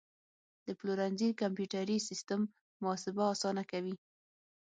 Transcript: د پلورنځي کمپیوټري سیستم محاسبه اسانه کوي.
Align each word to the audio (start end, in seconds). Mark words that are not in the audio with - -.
د 0.65 0.67
پلورنځي 0.79 1.29
کمپیوټري 1.41 1.97
سیستم 2.09 2.41
محاسبه 2.81 3.23
اسانه 3.33 3.63
کوي. 3.71 3.95